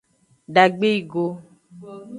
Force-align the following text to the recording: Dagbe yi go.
Dagbe 0.53 0.87
yi 0.93 0.99
go. 1.11 1.25